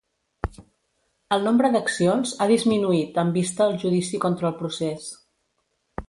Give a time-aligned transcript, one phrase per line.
[1.35, 5.05] El nombre d'accions ha disminuït amb vista al judici contra el procés.